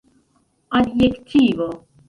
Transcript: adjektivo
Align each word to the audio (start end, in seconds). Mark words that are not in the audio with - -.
adjektivo 0.77 1.67